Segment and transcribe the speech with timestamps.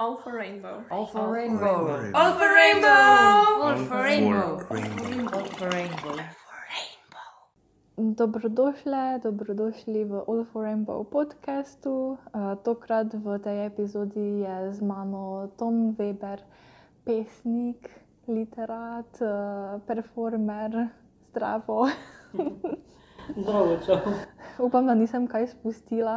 [0.00, 0.82] All for rainbow.
[0.90, 2.10] All for rainbow.
[2.14, 2.88] All for rainbow.
[3.60, 4.56] All for rainbow.
[4.70, 5.36] rainbow.
[5.36, 6.16] All for rainbow.
[8.00, 12.16] Dobrodošle, dobrodošli v All for Rainbow podkastu.
[12.32, 16.40] Uh, tokrat v tej epizodi je z mano Tom Weber,
[17.04, 17.92] pesnik,
[18.24, 20.96] literat, uh, performer,
[21.28, 21.92] zdravo.
[23.36, 24.00] Zdravo, čau.
[24.62, 26.16] Upam, da nisem kaj spustila.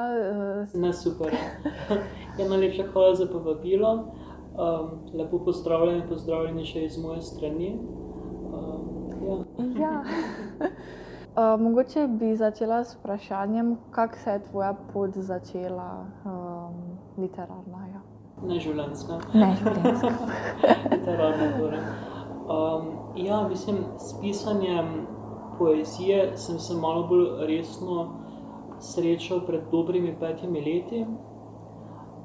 [0.73, 1.32] Uh, Ne super.
[2.39, 3.94] Ja, najlepša hvala za povabilo.
[3.94, 7.76] Um, lepo pozdravljeni, pozdravljeni še iz moje strani.
[8.54, 9.45] Um,
[9.77, 9.82] ja.
[9.82, 10.02] ja.
[10.59, 16.82] Uh, mogoče bi začela s vprašanjem, kako se je tvoja pot začela, um,
[17.18, 17.85] literarna.
[17.94, 18.02] Ja.
[18.48, 19.20] Ne življenjska.
[19.34, 20.12] Ne, življenjska.
[20.96, 21.85] Literarna torej.
[22.44, 25.07] Um, ja, mislim, s pisanjem
[25.57, 28.23] poezije sem se malo bolj resno
[28.84, 31.05] srečal pred dobrimi petimi leti.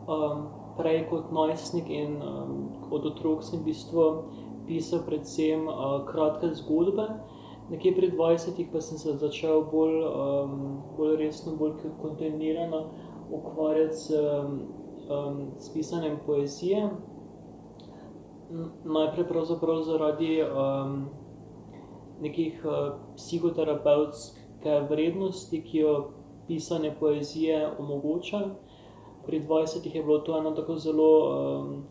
[0.08, 4.04] Um, prej kot najstnik in um, od otrok sem v bistvu
[4.66, 7.08] pisal predvsem uh, kratke zgodbe.
[7.68, 12.88] Nekje pri 20 pa sem se začel bolj, um, bolj resno, bolj kontinuirano
[13.28, 14.10] ukvarjati s,
[15.10, 16.88] um, s pisanjem poezije.
[18.84, 21.10] Najprej pravzaprav zaradi um,
[22.24, 25.92] nekih uh, psihoterapevtske vrednosti, ki jo
[26.48, 28.40] pisanje poezije omogoča.
[29.26, 31.82] Pri 20 je bilo to eno tako zelo um,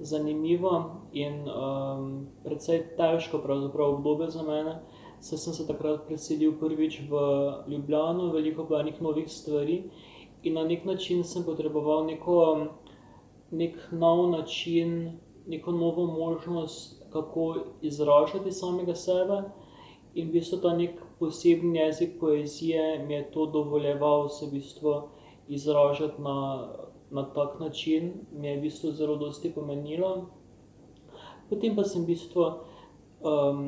[0.00, 3.40] zanimivo in um, precej težko
[3.88, 4.78] obdobje za mene.
[5.20, 7.20] Saj sem se takrat preselil prvič v
[7.68, 9.82] Ljubljano, veliko bilo enih novih stvari
[10.42, 12.66] in na nek način sem potreboval neko,
[13.50, 19.42] nek nov način, neko novo možnost, kako izražati samega sebe.
[20.16, 24.94] In v bistvu ta nek poseben jezik poezije mi je to dovoljeval se v bistvu
[25.48, 26.68] izražati na,
[27.10, 30.30] na tak način, mi je v bistvu zelo dosti pomenilo.
[31.50, 32.46] Potem pa sem v bistvu
[33.20, 33.60] um,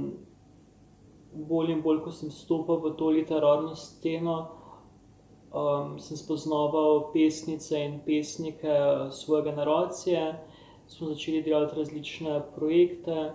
[1.32, 4.38] bolj in bolj, ko sem stopil v to literarno sceno,
[5.52, 8.72] um, sem spoznaval pesnice in pesnike
[9.10, 10.24] svoje generacije,
[10.88, 13.32] smo začeli delati različne projekte,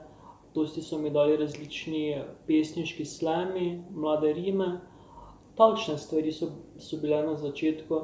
[0.55, 4.69] dosti so mi dali različni pesniški slemi, mlade rime.
[5.57, 6.49] Takšne stvari so,
[6.79, 7.95] so bile na začetku.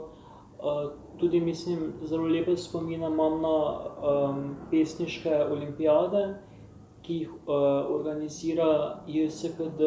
[0.59, 6.23] Uh, tudi, mislim, zelo lepe spomine imam na um, pesniške olimpijade,
[7.01, 9.81] ki jih uh, organizira JSKD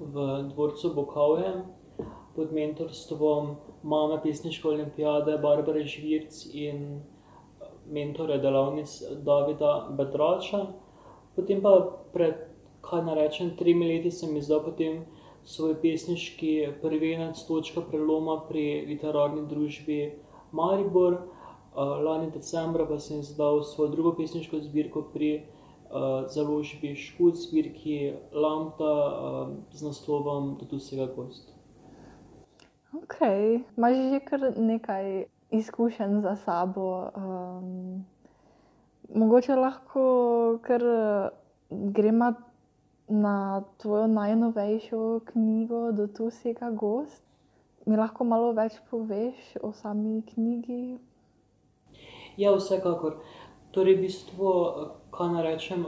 [0.00, 1.52] v dvorcu Bokavje
[2.36, 7.00] pod mentorstvom mame pesniške olimpijade Barbare Žvirc in
[7.90, 10.66] mentore delavnic Davida Bedrača.
[11.40, 11.72] Potem pa
[12.12, 12.36] pred,
[12.84, 15.06] kaj naj rečem, tremi leti sem izdal potem
[15.48, 16.50] svoj pesniški
[16.82, 20.00] prvenec, točka preloma pri literarni družbi
[20.52, 21.16] Maribor.
[21.70, 28.12] Uh, lani decembra pa sem izdal svojo drugo pesniško zbirko pri uh, založbi Škut, zbirki
[28.36, 31.54] Lambda uh, z naslovom Do vsega gost.
[32.92, 33.16] Ok,
[33.78, 35.24] imaš že kar nekaj
[35.56, 37.08] izkušenj za sabo.
[37.16, 38.04] Um,
[39.14, 40.02] mogoče lahko
[40.62, 40.82] kar
[41.70, 42.32] gremo
[43.08, 47.22] na tvojo najnovejšo knjigo, Do tu vsega gost.
[47.86, 50.98] Mi lahko malo več poveš o sami knjigi?
[52.36, 53.16] Ja, vsekakor.
[53.72, 54.52] Torej, v bistvu,
[55.10, 55.86] kaj naj rečem,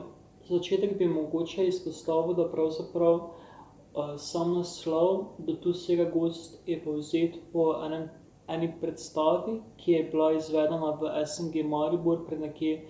[0.49, 7.39] začetek bi mogoče izpostavil, da pravzaprav uh, sam naslov Do tu vsega gost je povzet
[7.53, 8.09] po enem,
[8.49, 12.81] eni predstavi, ki je bila izvedena v SNG Maribor pred nekje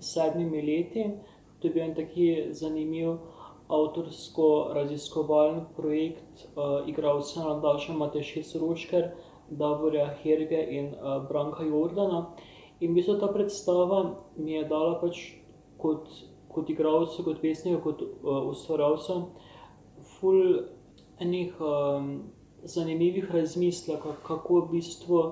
[0.00, 1.10] sedmimi leti.
[1.58, 3.16] To je bil en taki zanimiv
[3.68, 9.10] avtorsko-raziskovalni projekt uh, igralcev Nadaša Matešic Rošker,
[9.50, 12.26] Davorja Herge in uh, Branka Jordana.
[12.80, 15.22] In v bistvu ta predstava mi je dala pač
[15.80, 16.08] kot,
[16.52, 19.20] kot igralcu, kot pesniku, kot uh, ustvarjalcu,
[20.16, 20.42] ful
[21.20, 22.10] enih um,
[22.62, 25.22] zanimivih razmislekov, kako v bistvu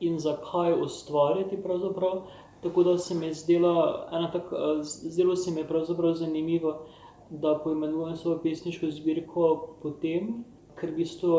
[0.00, 2.24] in zakaj ustvarjati pravzaprav.
[2.62, 6.86] Tako da se mi je zdela, ena tak, uh, zdelo se mi je pravzaprav zanimivo,
[7.30, 10.44] da poimenujem svojo pesniško zbirko potem,
[10.76, 11.38] ker, v bistvu,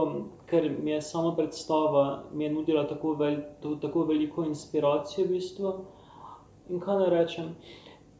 [0.49, 5.25] ker mi je sama predstava mi je nudila tako, vel, to, tako veliko inspiracijo.
[5.27, 5.73] V bistvu.
[6.69, 7.49] In kaj naj rečem,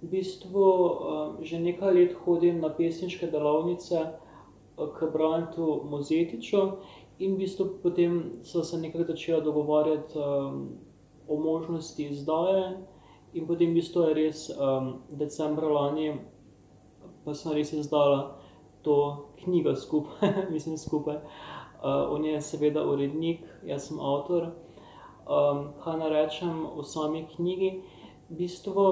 [0.02, 6.64] v bistvu um, že nekaj let hodim na pesniške delavnice uh, k Brantu Mozetiču
[7.20, 10.68] in v bistvu potem so se nekako začela dogovarjati um,
[11.28, 12.84] o možnosti izdaje.
[13.34, 16.14] In potem v bistvu je res um, decembra lani,
[17.26, 18.38] pa sem res izdala
[18.86, 18.98] to
[19.44, 21.18] knjigo skupaj, mislim skupaj.
[21.84, 24.54] Uh, on je seveda urednik, jaz sem avtor.
[25.24, 27.82] Um, kaj naj rečem o sami knjigi?
[28.30, 28.84] v bistvu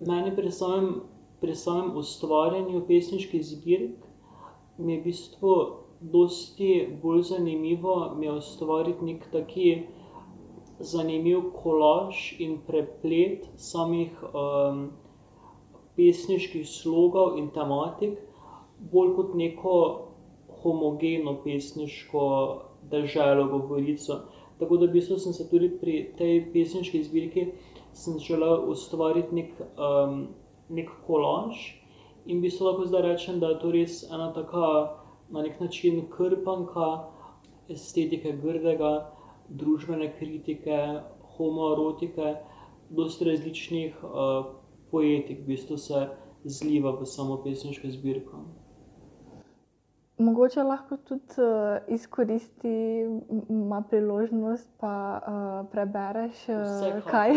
[0.00, 1.02] meni pri samem,
[1.40, 4.06] pri samem ustvarjanju pesniških zbirk
[4.78, 5.56] mi je v bistvu
[6.00, 9.66] dosti bolj zanimivo mi je ustvariti neki taki
[10.82, 14.10] zanimiv kolaž in preplet samih
[15.96, 18.18] pesniških slogov in tematik,
[18.92, 19.74] bolj kot neko
[20.62, 22.24] homogeno pesniško
[22.90, 24.22] deželo, govorico.
[24.58, 27.46] Tako da v bistvu sem se tudi pri tej pesniški zbirki
[28.26, 29.52] želel ustvariti neki,
[30.68, 31.56] neki kolaž
[32.26, 34.98] in v bistvu lahko zdaj rečem, da je to res ena taka
[35.30, 37.08] na neki način krpanka
[37.68, 39.10] estetike grdega,
[39.52, 40.78] družbene kritike,
[41.36, 42.34] homoerotike,
[42.90, 44.00] dosti različnih
[44.90, 46.08] poetik v bistvu se
[46.44, 48.44] zliva v samo pesniško zbirko.
[50.18, 51.24] Mogoče lahko tudi
[51.88, 52.74] izkoristi,
[53.48, 55.20] ima priložnost pa
[55.72, 56.44] prebereš
[57.10, 57.32] kaj.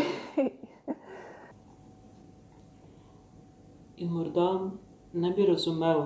[3.97, 4.71] In morda
[5.13, 6.03] ne bi razumel,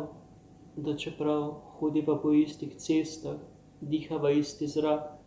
[0.75, 3.39] da čeprav hodiva po istih cestah,
[3.81, 5.18] dihava isti zrak,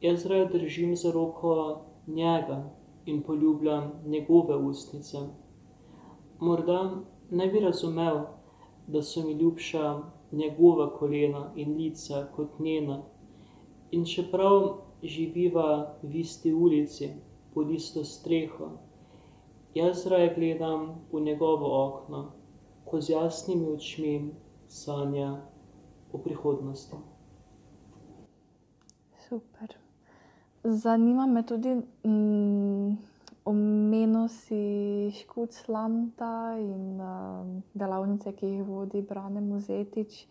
[0.00, 2.70] jaz raje držim za roko njega
[3.06, 5.18] in poljubljam njegove ustnice.
[6.38, 6.90] Morda
[7.30, 8.20] ne bi razumel,
[8.86, 10.02] da so mi ljubša
[10.32, 13.02] njegova kolena in lica kot njena.
[13.90, 17.08] In čeprav živiva v isti ulici,
[17.54, 18.70] pod isto streho,
[19.74, 22.32] jaz raje gledam v njegovo okno,
[22.84, 24.34] ko z jasnimi očmi
[24.68, 25.42] sanja
[26.12, 26.96] o prihodnosti.
[29.28, 29.79] Super.
[30.64, 31.72] Zanima me tudi,
[33.44, 37.00] omenil si Škuclanda in
[37.74, 40.26] delavnice, ki jih vodi Brane Mozetič.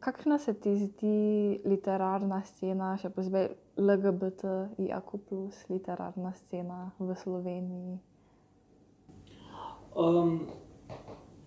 [0.00, 3.48] kakšna se ti zdi literarna scena, še posebej
[3.80, 7.98] LGBTIQ plus literarna scena v Sloveniji?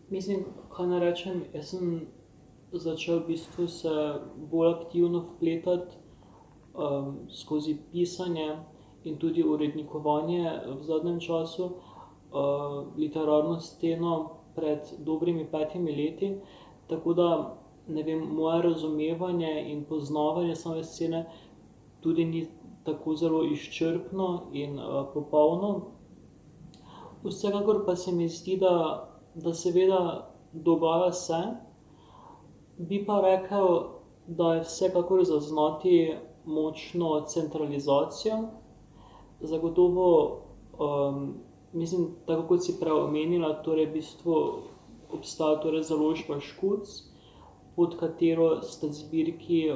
[0.10, 2.07] mislim, kaj naj rečem, jaz sem
[2.74, 3.94] začel v bistvu se
[4.52, 6.05] bolj aktivno vpletati,
[7.30, 8.57] skozi pisanje
[9.04, 11.69] in tudi urednikovanje v zadnjem času,
[12.98, 16.36] literarno sceno pred dobrimi petimi leti.
[16.88, 17.57] Tako da,
[17.88, 21.25] ne vem, moje razumevanje in poznavanje same scene
[22.01, 22.48] tudi ni
[22.83, 24.80] tako zelo izčrpno in,
[25.13, 25.81] popolno.
[27.24, 28.74] Vsekakor pa se mi zdi, da,
[29.36, 31.42] da seveda dogaja se,
[32.78, 33.68] bi pa rekel,
[34.28, 36.13] da je vsekakor zaznati
[36.45, 38.38] močno centralizacijo.
[39.42, 40.42] Zagotovo,
[41.74, 44.36] mislim, tako kot si prej omenila, torej v bistvu
[45.13, 46.88] obstaja torej založba Škuc,
[47.75, 49.68] pod katero sta zbirki,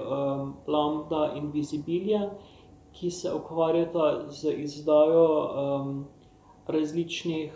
[0.68, 2.30] Lambda in Visibilia,
[2.94, 5.26] ki se ukvarjata z izdajo,
[6.68, 7.54] različnih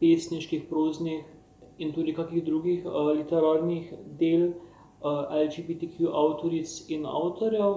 [0.00, 1.24] pesniških, proznih
[1.78, 2.84] in tudi kakih drugih,
[3.16, 4.52] literarnih del,
[5.02, 7.74] LGBTQ avtoric in avtorjev.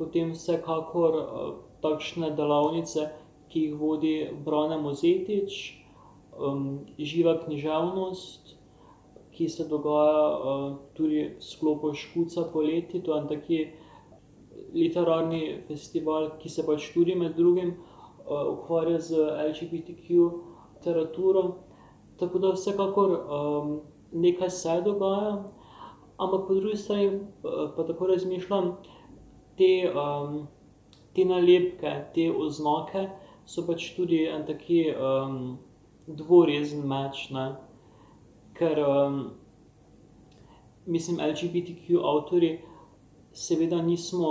[0.00, 1.16] Potem vsekakor,
[1.84, 3.10] takšne delavnice,
[3.52, 4.14] ki jih vodi
[4.46, 5.76] Brane Mozetič,
[6.96, 8.54] Živa književnost,
[9.34, 13.44] ki se dogaja, tudi v sklopu Škuca poleti, to je en tak
[14.72, 17.74] literarni festival, ki se pač tudi med drugim,
[18.24, 19.20] ukvarja z
[19.50, 20.30] LGBTQ
[20.76, 21.44] literaturo.
[22.20, 23.16] Tako da vsekakor,
[24.12, 25.44] nekaj se dogaja,
[26.16, 27.20] ampak po drugi strani
[27.76, 28.74] pa tako razmišljam,
[29.60, 29.72] te,
[31.14, 33.04] te nalepke, te oznake
[33.44, 34.64] so pač tudi en tak,
[36.20, 37.46] dvorezen meč, ne.
[38.56, 38.80] Ker,
[40.90, 42.58] mislim LGBTQ avtorji
[43.32, 44.30] seveda nismo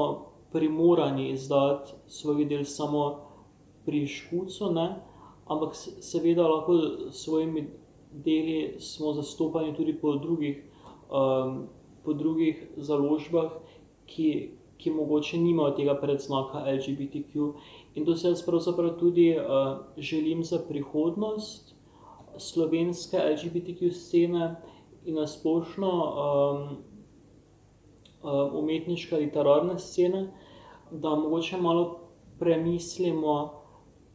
[0.52, 3.04] primorani izdajati svojih del samo
[3.86, 4.88] pri Škucu, ne,
[5.48, 6.78] ampak seveda lahko
[7.12, 7.68] s svojimi
[8.26, 10.64] deli smo zastopani tudi po drugih,
[12.04, 13.52] po drugih založbah,
[14.06, 14.30] ki,
[14.80, 17.52] ki mogoče nimajo tega predznaka LGBTQ.
[17.96, 19.36] In to si jaz pravzaprav tudi,
[19.98, 21.76] želim za prihodnost
[22.38, 24.56] slovenske LGBTQ scene
[25.06, 25.92] in na splošno,
[28.54, 30.28] umetniške literarne scene,
[30.92, 32.00] da mogoče malo
[32.40, 33.52] premislimo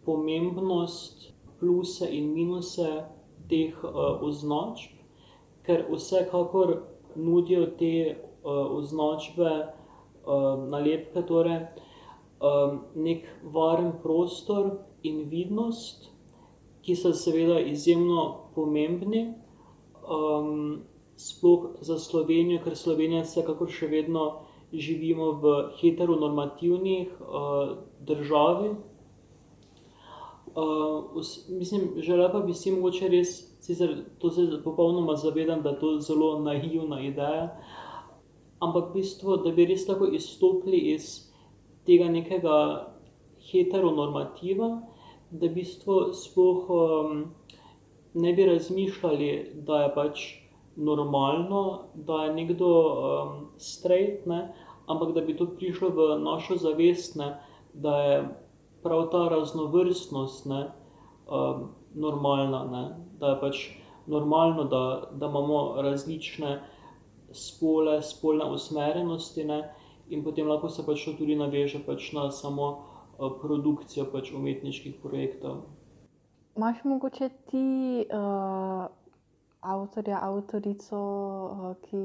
[0.05, 2.89] pomembnost, pluse in minuse
[3.49, 3.85] teh,
[4.21, 4.97] označb,
[5.65, 6.77] ker vsekakor
[7.17, 9.51] nudijo te, označbe,
[10.71, 11.61] nalepke torej,
[12.95, 14.71] neki varen prostor
[15.03, 16.11] in vidnost,
[16.85, 19.27] ki so seveda izjemno pomembni,
[21.17, 24.25] sploh za Slovenijo, ker Slovenija vsekakor še vedno
[24.75, 26.97] živimo v heteronormativni,
[28.05, 28.75] državi.
[30.55, 33.31] Uh, vs- mislim, želela pa bi si mogoče res,
[34.19, 37.57] to se popolnoma zavedam, da je to zelo naivna ideja,
[38.67, 41.09] ampak v bistvu, da bi res lahko izstopili iz
[41.87, 42.57] tega nekega
[43.51, 44.71] heteronormativa,
[45.31, 47.25] da v bistvu sploh um,
[48.15, 49.31] ne bi razmišljali,
[49.67, 50.25] da je pač
[50.77, 54.55] normalno, da je nekdo um, straight, ne,
[54.87, 57.35] ampak da bi to prišlo v našo zavest, ne,
[57.75, 58.19] da je
[58.83, 60.67] prav ta raznovrstnost ne,
[61.27, 62.85] um, normalna, ne,
[63.21, 63.65] da je pač
[64.07, 66.61] normalno, da, da imamo različne
[67.35, 69.61] spole, spolne usmerjenosti ne,
[70.09, 75.01] in potem lahko se pač to tudi naveže pač na samo uh, produkcijo pač umetniških
[75.03, 75.65] projektov.
[76.57, 77.67] Imaš mogoče ti
[78.07, 78.87] uh,
[79.61, 81.01] avtorja, avtorico,
[81.51, 82.03] uh, ki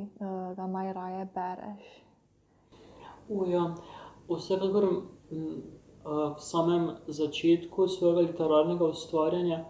[0.00, 1.90] uh, ga najraje bereš?
[3.28, 3.66] Uh, ja.
[4.28, 5.02] Vsekakor m,
[6.04, 9.64] uh, v samem začetku svojega literarnega ustvarjanja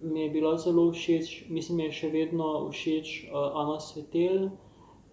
[0.00, 4.50] mi je bila zelo všeč, mislim, mi je še vedno všeč uh, Ana Svetel.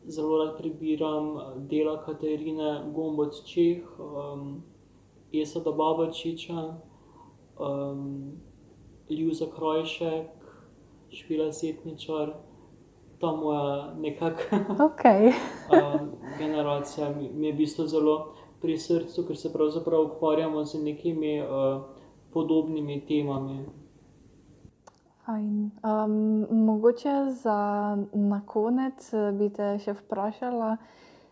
[0.07, 1.35] Zelo rad prebiram
[1.67, 4.63] dela Katarine Gomboc Čeh, um,
[5.35, 6.63] Esada Babačiča,
[7.59, 8.31] um,
[9.09, 10.31] Ljuza Krojšek,
[11.11, 12.37] Špila Setničar,
[13.19, 15.33] ta moja nekakšna Okay.
[15.75, 16.01] uh,
[16.39, 18.15] generacija mi, mi je v bistvu zelo
[18.61, 21.83] pri srcu, ker se pravzaprav ukvarjamo z nekimi uh,
[22.33, 23.65] podobnimi temami.
[25.27, 25.71] Fajn.
[25.83, 27.09] Um, mogoče
[27.43, 27.59] za
[28.13, 30.69] na konec eh, bi te še vprašala,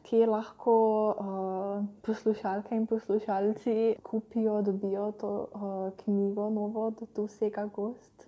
[0.03, 0.73] kje lahko
[1.15, 5.71] uh, poslušalke in poslušalci kupijo, dobijo to uh,
[6.03, 8.27] knjigo novo, da tu vsega gost.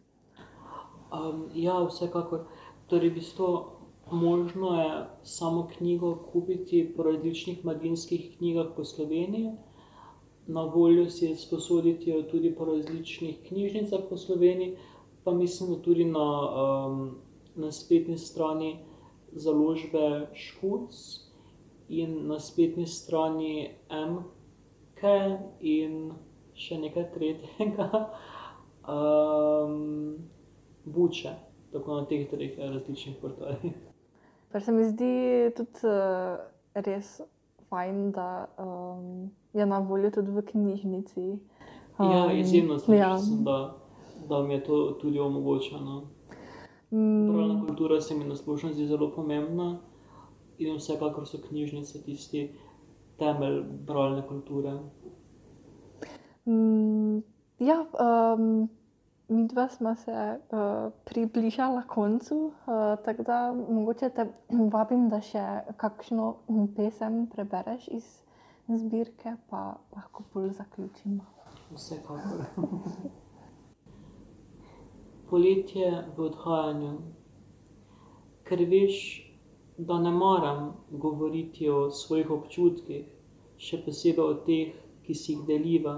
[1.12, 2.48] Um, ja, vsekakor.
[2.88, 3.52] Torej, v bistvu
[4.24, 4.90] možno je
[5.36, 9.52] samo knjigo kupiti po različnih mladinskih knjigah po Sloveniji.
[10.48, 14.78] Na voljo si je sposoditi jo tudi po različnih knjižnicah po Sloveniji,
[15.28, 16.28] pa mislim, da tudi na,
[16.88, 17.16] um,
[17.56, 18.80] na spletni strani
[19.32, 20.92] založbe Škuc
[21.90, 25.04] in na spletni strani MK
[25.60, 26.14] in
[26.56, 27.88] še nekaj tretjega,
[28.96, 30.16] um,
[30.86, 31.34] Buče,
[31.74, 33.74] tako na teh treh različnih portalih.
[34.52, 35.12] Kar se mi zdi
[35.58, 36.38] tudi uh,
[36.88, 37.18] res
[37.68, 41.28] fajn, da um, je na voljo tudi v knjižnici.
[42.00, 43.12] Ja, Um, izjemno ja.
[43.20, 43.76] sem, da,
[44.30, 46.02] da mi je to tudi omogočeno.
[46.92, 49.78] Mm, Pravna kultura se mi na splošno zdi zelo pomembna
[50.58, 52.52] in vsekakor so knjižnice tisti
[53.20, 54.80] temelj bralne kulture.
[56.46, 57.18] Mm,
[57.60, 57.86] ja,
[58.36, 58.70] um,
[59.28, 64.28] mi dva smo se uh, približala koncu, uh, tako da mogoče te
[64.74, 65.46] vabim, da še
[65.78, 66.36] kakšno
[66.76, 68.10] pesem prebereš iz
[68.68, 71.24] zbirke, pa lahko bolj zaključimo.
[71.76, 72.46] Vsekakor.
[75.30, 76.92] Poletje v odhajanju.
[78.48, 78.98] Ker veš,
[79.78, 83.02] da ne maram govoriti o svojih občutkih,
[83.60, 85.96] še posebej o teh, ki si jih deliva.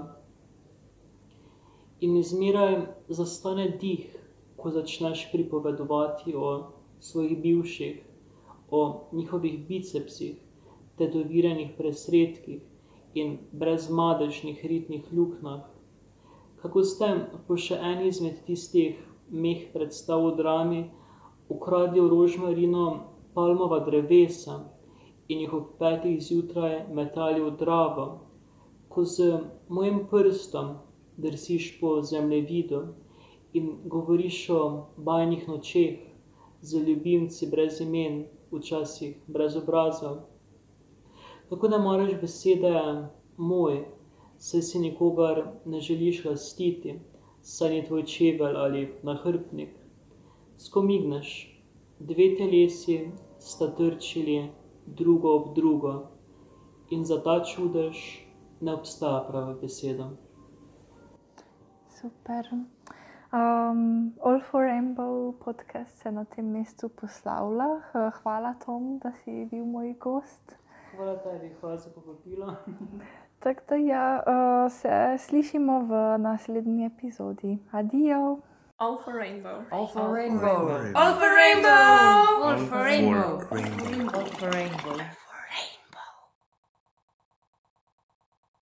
[2.02, 2.74] In izmeraj
[3.20, 4.08] zastane dih,
[4.58, 6.50] ko začneš pripovedovati o
[6.98, 8.00] svojih bivših,
[8.70, 8.82] o
[9.12, 10.34] njihovih bicepsih,
[10.98, 12.66] tetovirjenih presredkih
[13.14, 15.62] in brezmadežnih ritnih luknjah.
[16.62, 17.12] Kako ste
[17.46, 18.98] po še eni izmed tistih
[19.30, 20.80] meh predstav v drami
[21.48, 22.84] ukradli v rožmarino
[23.34, 24.60] palmova drevesa
[25.28, 28.06] in jih ob petih zjutraj metali v dravo,
[28.88, 30.74] ko z mojim prstom
[31.16, 32.80] drsiš po zemljevidu
[33.52, 35.98] in govoriš o bajnih nočeh
[36.62, 40.16] z ljubimci brez imen, včasih brez obrazov.
[41.50, 42.74] Tako da moraš besede
[43.36, 43.84] moj,
[44.38, 46.98] saj si nikogar ne želiš lastiti,
[47.42, 49.70] saj ni tvoj čevelj ali nahrbtnik.
[50.56, 51.60] Skomigneš,
[51.98, 54.50] dve telesi sta trčili
[54.86, 56.08] drugo ob drugo
[56.90, 57.96] in za ta čudež
[58.60, 60.10] ne obstaja prava beseda.
[62.00, 62.48] Super.
[63.32, 67.80] Um, All for Rainbow podcast se na tem mestu poslavlja.
[68.22, 70.56] Hvala, Tom, da si bil moj gost.
[70.96, 72.54] Hvala tebi, hvala za povabilo.
[73.40, 77.58] Tako da ja, uh, se slišimo v naslednji epizodi.
[77.72, 78.40] Adijo!
[78.78, 79.64] All for rainbow.
[79.70, 80.94] All for rainbow.
[80.94, 82.44] All for rainbow.
[82.44, 83.40] All for rainbow.
[83.50, 84.18] rainbow.
[84.18, 85.19] All for rainbow.